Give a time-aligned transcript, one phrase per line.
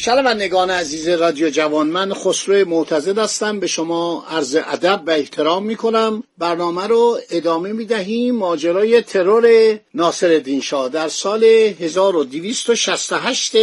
[0.00, 3.60] شنوندگان عزیز رادیو جوان من خسرو معتزد هستم.
[3.60, 9.78] به شما عرض ادب و احترام می کنم برنامه رو ادامه می دهیم ماجرای ترور
[9.94, 13.56] ناصر شاه در سال 1268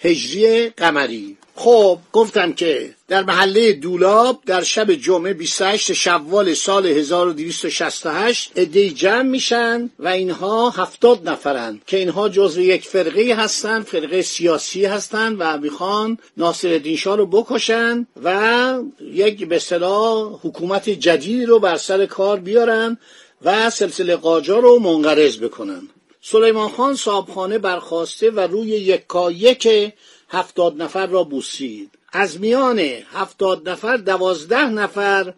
[0.00, 1.36] هجری قمری.
[1.58, 9.22] خب گفتم که در محله دولاب در شب جمعه 28 شوال سال 1268 ادهی جمع
[9.22, 15.58] میشن و اینها هفتاد نفرند که اینها جزو یک فرقه هستند فرقه سیاسی هستند و
[15.58, 22.40] می‌خوان ناصر شاه رو بکشن و یک به اصطلاح حکومت جدیدی رو بر سر کار
[22.40, 22.98] بیارن
[23.42, 25.88] و سلسله قاجار رو منقرض بکنن.
[26.22, 29.92] سلیمان خان صابخانه برخواسته و روی یکایک
[30.28, 31.90] هفتاد نفر را بوسید.
[32.12, 32.78] از میان
[33.12, 35.32] هفتاد نفر دوازده نفر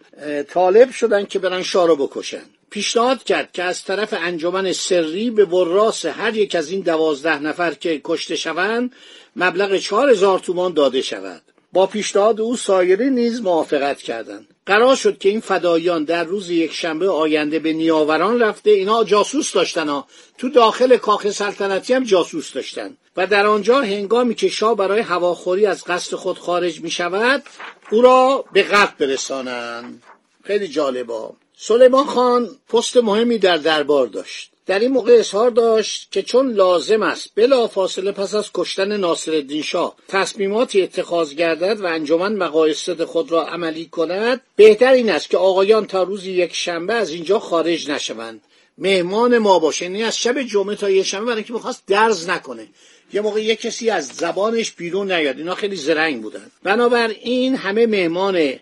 [0.49, 2.43] طالب شدن که برن شاه بکشن.
[2.71, 7.75] پیشنهاد کرد که از طرف انجمن سری به وراس هر یک از این دوازده نفر
[7.75, 8.93] که کشته شوند
[9.37, 11.43] مبلغ چهار هزار تومان داده شود.
[11.73, 14.47] با پیشنهاد او سایری نیز موافقت کردند.
[14.67, 18.71] قرار شد که این فدایان در روز یک شنبه آینده به نیاوران رفته.
[18.71, 20.07] اینا جاسوس داشتن ها.
[20.39, 22.97] تو داخل کاخ سلطنتی هم جاسوس داشتن.
[23.19, 27.43] و در آنجا هنگامی که شاه برای هواخوری از قصد خود خارج می شود
[27.91, 30.03] او را به قتل برسانند.
[30.45, 34.51] خیلی جالبا سلیمان خان پست مهمی در دربار داشت.
[34.67, 39.63] در این موقع اظهار داشت که چون لازم است بلا فاصله پس از کشتن ناصرالدین
[39.63, 45.39] شاه تصمیماتی اتخاذ گردد و انجمن مقایصد خود را عملی کند بهتر این است که
[45.39, 48.43] آقایان تا روز یک شنبه از اینجا خارج نشوند.
[48.79, 52.69] مهمان ما باشه یعنی از شب جمعه تا یک شنبه برای اینکه می‌خواست درز نکنه.
[53.13, 55.39] یه موقع یه کسی از زبانش بیرون نیاد.
[55.39, 56.51] اینا خیلی زرنگ بودن.
[56.63, 58.53] بنابراین همه مهمان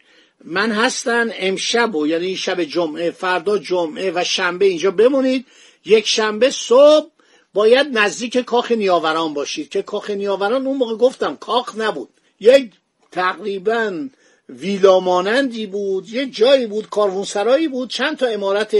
[0.44, 5.46] من هستن امشب و یعنی شب جمعه فردا جمعه و شنبه اینجا بمونید.
[5.84, 7.06] یک شنبه صبح
[7.54, 12.08] باید نزدیک کاخ نیاوران باشید که کاخ نیاوران اون موقع گفتم کاخ نبود.
[12.40, 12.70] یک
[13.12, 14.08] تقریبا
[14.48, 18.76] ویلا مانندی بود یه جایی بود کاروانسرایی بود چند تا امارت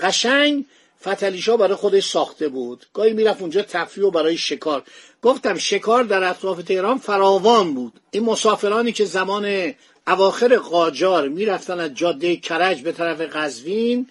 [0.00, 0.64] قشنگ.
[1.02, 2.86] فتلیشا برای خودش ساخته بود.
[2.94, 4.82] گاهی می‌رفت اونجا تفریح و برای شکار.
[5.22, 7.92] گفتم شکار در اطراف تهران فراوان بود.
[8.10, 9.74] این مسافرانی که زمان
[10.06, 14.08] اواخر قاجار می‌رفتن از جاده کرج به طرف قزوین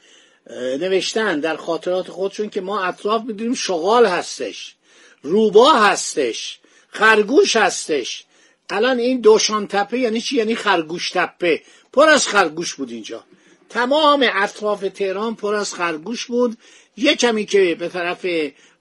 [0.80, 4.76] نوشتن در خاطرات خودشون که ما اطراف می‌دونیم شغال هستش
[5.22, 6.60] روبا هستش
[6.90, 8.24] خرگوش هستش.
[8.70, 11.62] الان این دوشان تپه یعنی چی؟ یعنی خرگوش تپه
[11.94, 13.24] پر از خرگوش بود اینجا.
[13.70, 16.58] تمام اطراف تهران پر از خرگوش بود.
[16.98, 18.26] یه کمی که به طرف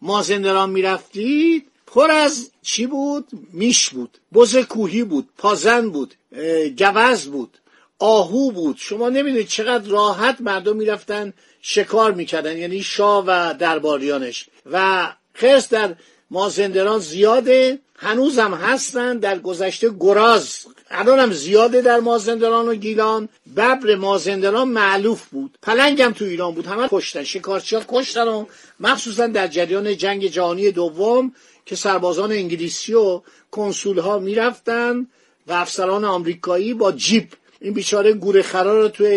[0.02, 4.18] مازندران می‌رفتید پر از چی بود؟ میش بود.
[4.34, 6.14] بز کوهی بود پازن بود
[6.78, 7.58] گوز بود
[7.98, 8.76] آهو بود.
[8.78, 11.32] شما نمی‌دونید چقدر راحت مردم می‌رفتن
[11.62, 14.48] شکار می‌کردن یعنی شاه و درباریانش.
[14.70, 15.94] و خرس در
[16.30, 17.78] مازندران زیاده.
[17.98, 20.66] هنوزم هستن در گذشته گراز.
[20.90, 23.28] هم زیاده در مازندران و گیلان.
[23.56, 25.58] ببر مازندران معلوف بود.
[25.62, 26.66] پلنگم تو ایران بود.
[26.66, 27.24] همه کشتن.
[27.24, 28.46] شکارچی ها کشتن و
[28.80, 31.32] مخصوصا در جریان جنگ جهانی دوم
[31.66, 35.06] که سربازان انگلیسی و کنسول ها می‌رفتن
[35.46, 37.28] و افسران آمریکایی با جیب.
[37.60, 39.08] این بیچاره گوره خرا رو توی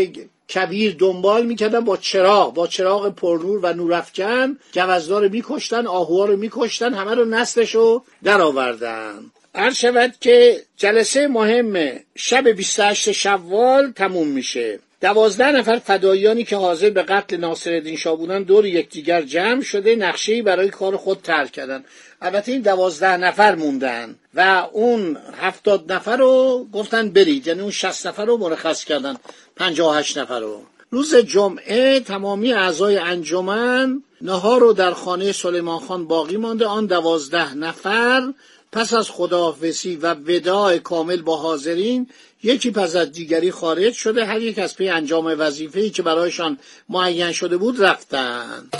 [0.50, 6.38] کبیر دنبال می‌کردن با چراغ با چراغ پرنور و نورافکن گوزدار رو میکشتن آهوها رو
[6.38, 13.91] میکشتن همه رو نسلش رو در آوردن هر شود که جلسه مهم شب 28 شوال
[13.91, 14.79] تموم میشه.
[15.01, 20.41] دوازده نفر فدایانی که حاضر به قتل ناصرالدین شاه بودن دور یکدیگر جمع شده نقشه
[20.41, 21.84] برای کار خود ترک کردن.
[22.22, 27.47] البته این دوازده نفر موندن و اون هفتاد نفر رو گفتن برید.
[27.47, 29.16] یعنی اون شست نفر رو مرخص کردن.
[29.55, 30.61] پنجاه هشت نفر رو.
[30.91, 36.66] روز جمعه تمامی اعضای انجمن نهار رو در خانه سلیمان خان باقی مانده.
[36.66, 38.34] آن دوازده نفر
[38.72, 42.08] پس از خداحافظی و وداع کامل با حاضرین
[42.44, 46.58] یکی پس از دیگری خارج شده هر یک از پی انجام وظیفه‌ای که برایشان
[46.90, 48.76] معین شده بود رفتند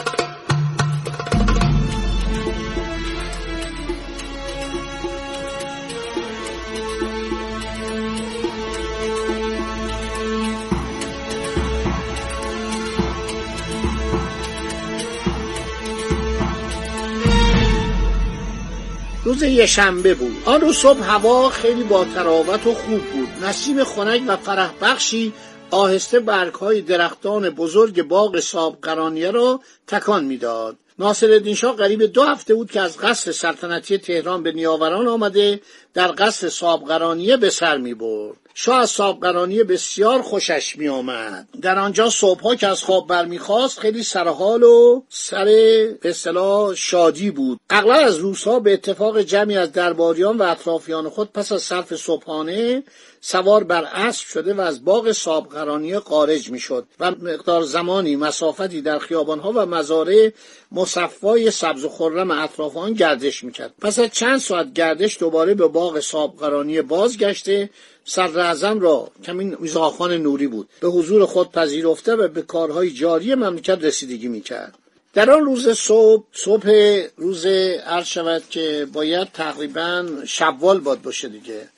[19.30, 20.44] روز یشنبه بود.
[20.46, 23.28] آن روز صبح هوا خیلی با تراوت و خوب بود.
[23.44, 25.34] نسیم خنک و فرح بخشی
[25.72, 30.78] آهسته برگ های درختان بزرگ باغ صابقرانیه را تکان می‌داد.
[31.00, 35.62] ناصرالدین شاه قریب دو هفته بود که از قصر سلطنتی تهران به نیاوران آمده
[35.94, 41.80] در قصر صابقرانیه به سر می برد شاه از صابقرانیه بسیار خوشش می آمد در
[41.80, 45.46] آنجا صبحها که از خواب برمیخواست خیلی سرحال و سر
[46.02, 47.60] به اصطلاح شادی بود.
[47.70, 52.84] اغلب از روزها به اتفاق جمعی از درباریان و اطرافیان خود پس از صرف صبحانه
[53.22, 59.00] سوار بر اسب شده و از باغ صابقرانیه خارج می‌شد و مقدار زمانی مسافتی در
[59.00, 60.32] خیابانها و مزارع
[60.72, 63.74] مصفای سبز و خرم اطراف آن گردش می‌کرد.
[63.82, 67.70] پس از چند ساعت گردش دوباره به باغ صابقرانیه بازگشته
[68.10, 70.70] صدر را کمین میزاخان نوری بود.
[70.82, 74.76] به حضور خود پذیرفته و به کارهای جاری مملکت رسیدگی می‌کرد.
[75.14, 76.70] در آن روز صبح صبح
[77.18, 77.46] روز
[77.86, 81.70] عرض شود که باید تقریبا شوال باد باشه دیگه.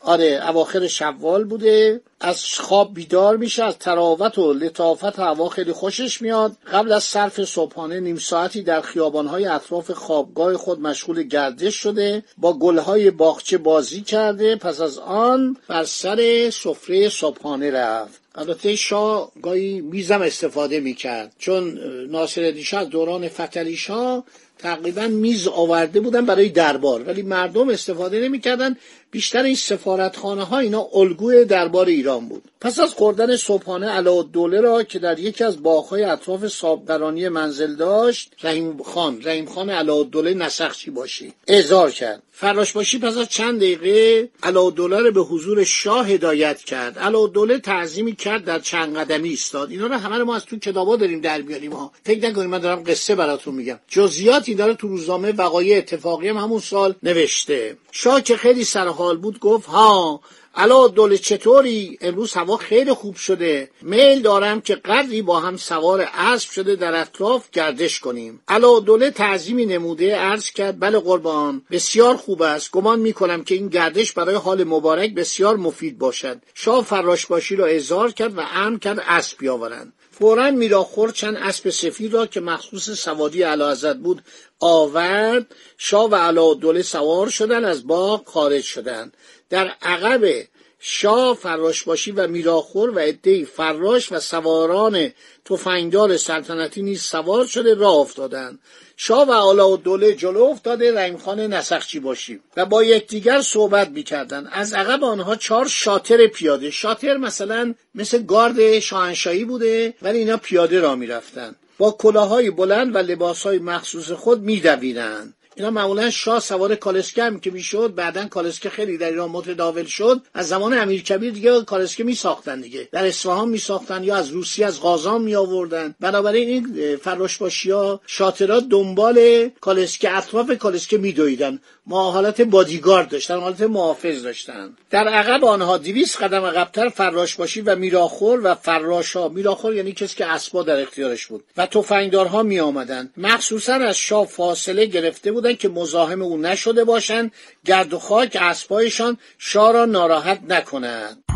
[0.00, 2.00] آره اواخر شوال بوده.
[2.20, 6.56] از خواب بیدار میشه از تراوت و لطافت هوا خیلی خوشش میاد.
[6.72, 12.52] قبل از صرف صبحانه نیم ساعتی در خیابانهای اطراف خوابگاه خود مشغول گردش شده با
[12.52, 14.56] گلهای باغچه بازی کرده.
[14.56, 18.20] پس از آن بر سر سفره صبحانه رفت.
[18.34, 21.32] البته شاه گاهی میزم استفاده می‌کرد.
[21.38, 21.78] چون
[22.10, 24.24] ناصر شاه دوران فتلی شاه
[24.58, 27.02] تقریبا میز آورده بودن برای دربار.
[27.02, 28.76] ولی مردم استفاده نمی‌کردن.
[29.10, 32.42] بیشتر این سفارتخانه ها اینا الگوی دربار ایران بود.
[32.60, 38.32] پس از خوردن صبحانه دوله را که در یکی از باغهای اطراف صابقرانی منزل داشت
[38.42, 41.32] رحیم خان رحیم خان دوله نسخچی باشی.
[41.46, 42.22] اعزار کرد.
[42.32, 46.98] فراش باشی پس از چند دقیقه دوله را به حضور شاه هدایت کرد.
[47.32, 49.70] دوله تعظیمی کرد در چند قدمی ایستاد.
[49.70, 51.92] اینا رو همه ما از تو کتابا داریم در بیاریم ها.
[52.04, 53.78] فکر نکنید من دارم قصه براتون میگم.
[53.88, 57.76] جزئیاتی داره تو روزنامه وقایع اتفاقی هم همون سال نوشته.
[57.92, 58.64] شاه که خیلی
[58.98, 60.20] سرحال بود گفت ها
[60.54, 63.70] الا دوله چطوری؟ امروز هوا خیلی خوب شده.
[63.82, 68.40] میل دارم که قدری با هم سوار اسب شده در اطراف گردش کنیم.
[68.48, 72.70] الا دوله تعظیمی نموده عرض کرد بله قربان بسیار خوب است.
[72.70, 76.42] گمان می‌کنم که این گردش برای حال مبارک بسیار مفید باشد.
[76.54, 79.92] شاه فراشباشی را اظهار کرد و امر کرد اسب بیاورند.
[80.18, 84.22] فورا میراخور چند اسب سفید را که مخصوص سوادی علاحضرت بود
[84.60, 85.46] آورد.
[85.76, 89.16] شاه و علا سوار شدن از باغ خارج شدند.
[89.50, 90.46] در عقب
[90.80, 95.10] شاه فراشباشی و میراخور و عدهای فراش و سواران
[95.44, 98.58] تفنگدار سلطنتی نیز سوار شده راه افتادند
[99.00, 102.40] شاه و آلا و دوله جلو افتاده رحمخان نسخچی باشی.
[102.56, 104.48] و با یکدیگر صحبت می‌کردند.
[104.52, 106.70] از عقب آنها چهار شاتر پیاده.
[106.70, 111.56] شاتر مثلا مثل گارد شاهنشاهی بوده ولی اینا پیاده را می‌رفتند.
[111.78, 115.34] با کلاهای بلند و لباسهای مخصوص خود میدویدند.
[115.58, 120.22] اینا معمولا شاه سوار کالسکه هم که می‌شد بعدا کالسکه خیلی در ایران متداول شد.
[120.34, 122.88] از زمان امیر کبیر دیگه کالسکه می ساختن دیگه.
[122.92, 128.00] در اصفهان می ساختن یا از روسیه از قازان می آوردن بنابراین این فراشباشی ها
[128.06, 134.76] شاطرات دنبال کالسکه اطراف کالسکه می دویدن ما حالت بادیگارد داشتن حالت محافظ داشتن.
[134.90, 140.26] در عقب آنها دویست قدم عقبتر فراشباشی و میراخور و فراشا میراخور یعنی کسی که
[140.26, 141.44] اسبا در اختیارش بود.
[141.56, 147.32] و تفنگدارها می آمدن مخصوصا از شاه فاصله گرفته بودن که مزاحم او نشده باشند
[147.64, 151.27] گرد و خاک اسبایشان شاه را ناراحت نکنند.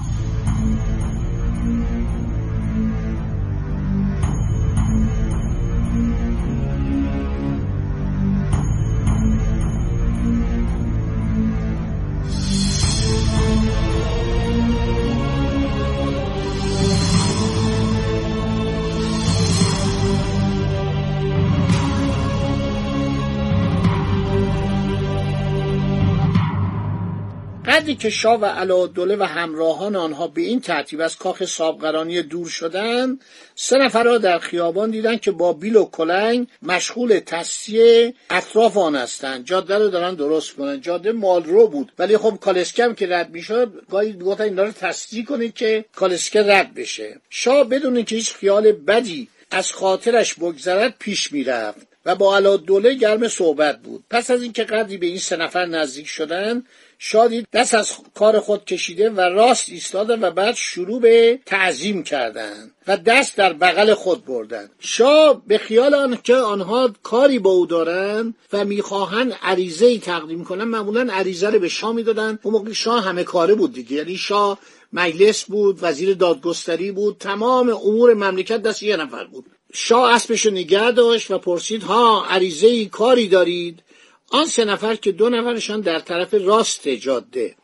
[27.73, 32.49] قدری که شاه و علادوله و همراهان آنها به این ترتیب از کاخ صابقرانی دور
[32.49, 33.21] شدند
[33.55, 38.97] سه نفر را در خیابان دیدند که با بیل و کلنگ مشغول تصیه اطراف آن
[38.97, 39.45] هستند.
[39.45, 41.93] جاده رو دارن درست کنن جاده مالرو بود.
[41.99, 46.75] ولی خب کالسکم که رد می‌شد گاهی گفتن این رو تصدیح کنید که کالسکه رد
[46.75, 47.21] بشه.
[47.31, 51.92] شاه بدون که هیچ خیال بدی از خاطرش بگذرد پیش می‌رفت.
[52.06, 54.04] و با علادوله گرم صحبت بود.
[54.11, 56.66] پس از اینکه قدری به این سه نفر نزدیک شدند
[56.99, 62.71] شادی دست از کار خود کشیده و راست ایستادن و بعد شروع به تعظیم کردند
[62.87, 67.66] و دست در بغل خود بردند شاه به خیال آن که آنها کاری با او
[67.66, 72.38] دارند و می‌خواهند عریضه ای تقدیم کنند معمولا عریضه رو به شاه می‌دادن.
[72.42, 73.97] اون موقع شاه همه کاره بود دیگه.
[73.97, 74.59] یعنی شاه
[74.92, 79.44] مجلس بود وزیر دادگستری بود تمام امور مملکت دست یه نفر بود.
[79.73, 83.83] شاه اسبش نگه داشت و پرسید ها عریضه ای کاری دارید؟
[84.31, 87.55] آن سه نفر که دو نفرشان در طرف راست جاده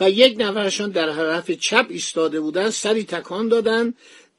[0.00, 3.94] و یک نفرشان در طرف چپ ایستاده بودند سری تکان دادند.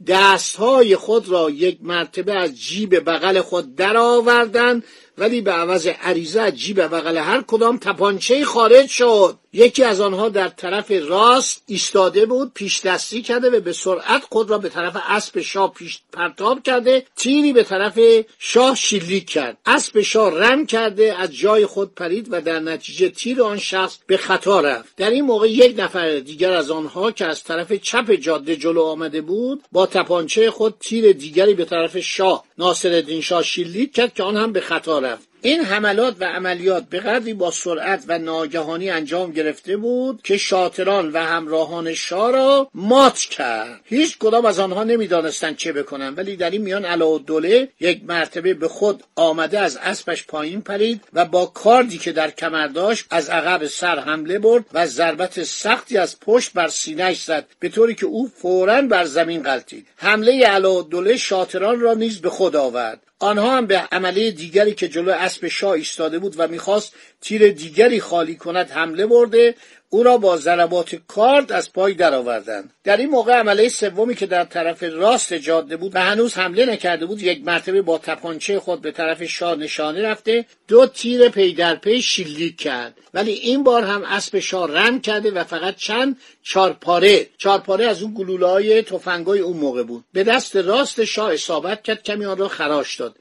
[0.08, 4.84] دستهای خود را یک مرتبه از جیب بغل خود درآوردند
[5.18, 9.38] ولی به عوض عریضه از جیب بغل هر کدام تپانچه خارج شد.
[9.53, 14.50] یکی از آنها در طرف راست ایستاده بود پیش دستی کرده و به سرعت خود
[14.50, 18.00] را به طرف اسب شاه پیش پرتاب کرده تیری به طرف
[18.39, 19.58] شاه شلیک کرد.
[19.65, 24.18] اسب شاه رم کرده از جای خود پرید و در نتیجه تیر آن شخص به
[24.18, 24.96] خطا رفت.
[24.98, 29.22] در این موقع یک نفر دیگر از آنها که از طرف چپ جاده جلو آمده
[29.22, 34.38] بود با تپانچه خود تیر دیگری به طرف شاه ناصرالدین شاه شلیک کرد که آن
[34.38, 35.31] هم به خطا رفت.
[35.44, 41.12] این حملات و عملیات به قدری با سرعت و ناگهانی انجام گرفته بود که شاطران
[41.12, 43.80] و همراهان شاه را مات کرد.
[43.84, 48.68] هیچ کدام از آنها نمی‌دانستند چه بکنند ولی در این میان علاءالدوله یک مرتبه به
[48.68, 53.66] خود آمده از اسبش پایین پرید و با کاردی که در کمر داشت از عقب
[53.66, 58.32] سر حمله برد و ضربت سختی از پشت بر سینهش زد به طوری که او
[58.36, 63.11] فورا بر زمین غلطید حمله علاءالدوله شاطران را نیز به خود آورد.
[63.22, 68.01] آنها هم به عمله دیگری که جلو اسب شاه ایستاده بود و می‌خواست تیر دیگری
[68.01, 69.56] خالی کند حمله برده
[69.94, 72.74] او را با ضربات کارد از پای درآوردند.
[72.84, 77.06] در این موقع عمله سومی که در طرف راست جاده بود و هنوز حمله نکرده
[77.06, 81.76] بود یک مرتبه با تپانچه خود به طرف شاه نشانه رفته دو تیر پی در
[81.76, 82.98] پی شلیک کرد.
[83.14, 87.28] ولی این بار هم اسب شاه رم کرده و فقط چند چارپاره.
[87.38, 90.04] چارپاره از اون گلوله های تفنگای اون موقع بود.
[90.14, 93.16] به دست راست شاه اصابت کرد کمی آن را خراش داد.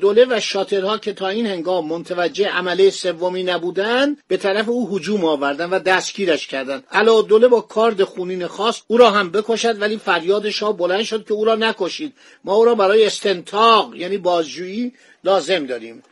[0.00, 5.24] دوله و شاطرها که تا این هنگام متوجه عمله سومی نبودند به طرف او هجوم
[5.24, 5.78] آوردند و
[6.14, 6.84] دستگیرش کردند
[7.28, 11.34] دوله با کارد خونین خاص او را هم بکشد ولی فریاد شاه بلند شد که
[11.34, 12.12] او را نکشید.
[12.44, 14.92] ما او را برای استنتاق یعنی بازجویی
[15.24, 16.02] لازم داریم.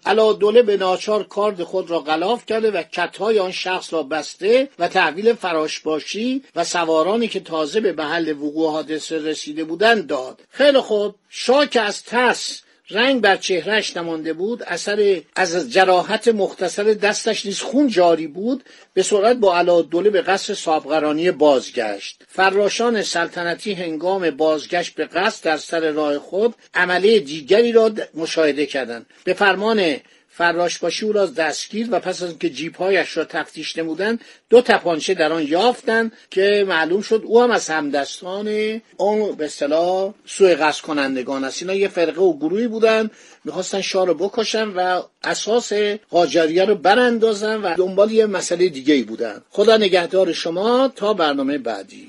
[0.40, 4.88] دوله به ناچار کارد خود را غلاف کرده و کتهای آن شخص را بسته و
[4.88, 10.40] تحویل فراشباشی و سوارانی که تازه به محل وقوع حادثه رسیده بودند داد.
[10.50, 11.14] خیلی خوب.
[11.28, 17.60] شاه که از ترس رنگ بر چهرهش نمانده بود اثر از جراحت مختصر دستش نیز
[17.60, 22.22] خون جاری بود به سرعت با دوله به قصر صابقرانی بازگشت.
[22.28, 29.06] فراشان سلطنتی هنگام بازگشت به قصد در سر راه خود عمله دیگری را مشاهده کردند.
[29.24, 29.96] به فرمان
[30.34, 34.20] فراشباشی او را دستگیر و پس از اینکه جیبهایش را تفتیش نمودند
[34.50, 40.14] دو تپانچه در آن یافتند که معلوم شد او هم از همدستان اون به اصطلاح
[40.26, 41.62] سوء قصد کنندگان است.
[41.62, 43.10] اینا یه فرقه و گروهی بودند
[43.44, 45.72] می‌خواستن شاه رو بکشن و اساس
[46.10, 51.58] قاجریه رو براندازن و دنبال یه مسئله دیگه ای بودن خدا نگهدار شما تا برنامه
[51.58, 52.08] بعدی.